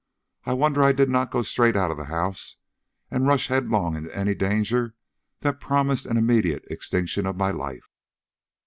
I 0.47 0.53
wonder 0.53 0.81
I 0.81 0.93
did 0.93 1.11
not 1.11 1.29
go 1.29 1.43
straight 1.43 1.75
out 1.75 1.91
of 1.91 1.97
the 1.97 2.05
house 2.05 2.55
and 3.11 3.27
rush 3.27 3.49
headlong 3.49 3.95
into 3.95 4.17
any 4.17 4.33
danger 4.33 4.95
that 5.41 5.59
promised 5.59 6.07
an 6.07 6.17
immediate 6.17 6.65
extinction 6.71 7.27
of 7.27 7.37
my 7.37 7.51
life." 7.51 7.87